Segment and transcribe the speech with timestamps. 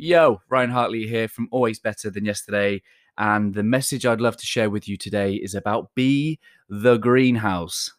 [0.00, 2.82] Yo, Ryan Hartley here from Always Better Than Yesterday.
[3.16, 7.90] And the message I'd love to share with you today is about Be the Greenhouse.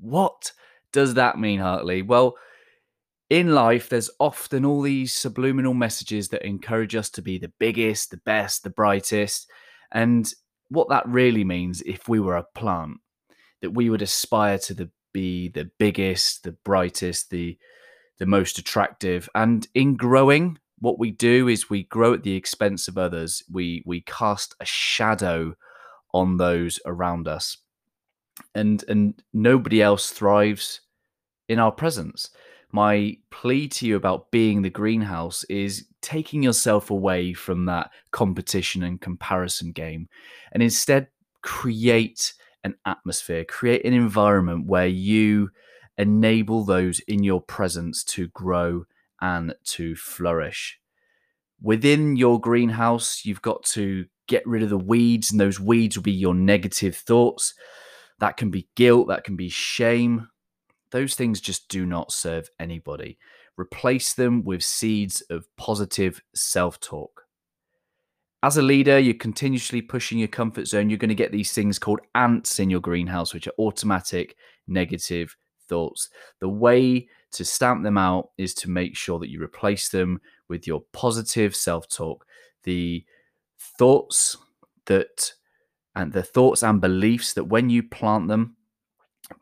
[0.00, 0.50] What
[0.90, 2.02] does that mean, Hartley?
[2.02, 2.34] Well,
[3.30, 8.10] in life, there's often all these subliminal messages that encourage us to be the biggest,
[8.10, 9.48] the best, the brightest.
[9.92, 10.28] And
[10.68, 12.96] what that really means, if we were a plant,
[13.62, 17.56] that we would aspire to the, be the biggest, the brightest, the
[18.18, 19.28] the most attractive.
[19.34, 23.42] And in growing, what we do is we grow at the expense of others.
[23.50, 25.54] We we cast a shadow
[26.12, 27.58] on those around us,
[28.54, 30.80] and and nobody else thrives
[31.48, 32.30] in our presence.
[32.72, 38.82] My plea to you about being the greenhouse is taking yourself away from that competition
[38.82, 40.08] and comparison game,
[40.52, 41.08] and instead
[41.42, 45.50] create an atmosphere, create an environment where you
[45.96, 48.84] enable those in your presence to grow
[49.20, 50.78] and to flourish.
[51.60, 56.02] Within your greenhouse, you've got to get rid of the weeds, and those weeds will
[56.02, 57.54] be your negative thoughts.
[58.18, 60.28] That can be guilt, that can be shame.
[60.90, 63.18] Those things just do not serve anybody.
[63.56, 67.22] Replace them with seeds of positive self talk.
[68.42, 70.90] As a leader, you're continuously pushing your comfort zone.
[70.90, 74.36] You're going to get these things called ants in your greenhouse, which are automatic
[74.68, 75.34] negative
[75.68, 76.10] thoughts.
[76.40, 80.66] The way to stamp them out is to make sure that you replace them with
[80.66, 82.24] your positive self talk,
[82.64, 83.04] the
[83.78, 84.36] thoughts
[84.86, 85.32] that
[85.94, 88.56] and the thoughts and beliefs that when you plant them,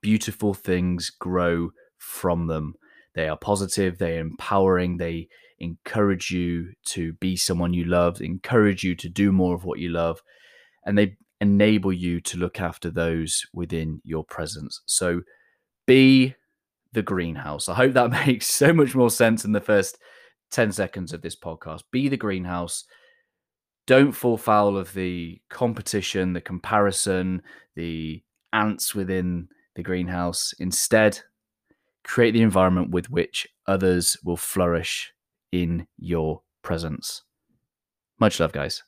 [0.01, 2.75] beautiful things grow from them.
[3.15, 8.85] They are positive, they are empowering, they encourage you to be someone you love, encourage
[8.85, 10.23] you to do more of what you love,
[10.85, 14.81] and they enable you to look after those within your presence.
[14.87, 15.23] So
[15.87, 16.35] be
[16.95, 17.69] the greenhouse.
[17.69, 19.99] I hope that makes so much more sense in the first
[20.51, 21.83] 10 seconds of this podcast.
[21.91, 22.85] Be the greenhouse.
[23.87, 27.43] Don't fall foul of the competition, the comparison,
[27.77, 28.23] the
[28.53, 30.55] ants within the greenhouse.
[30.59, 31.21] Instead,
[32.03, 35.13] create the environment with which others will flourish
[35.53, 37.23] in your presence.
[38.19, 38.83] Much love, guys.